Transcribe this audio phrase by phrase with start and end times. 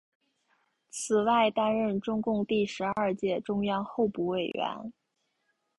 [0.89, 4.91] 此外担任中共第十二届中央候补委员。